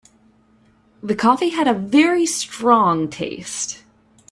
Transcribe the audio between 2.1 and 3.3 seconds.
strong